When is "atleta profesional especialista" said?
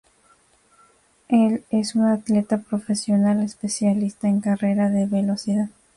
2.07-4.27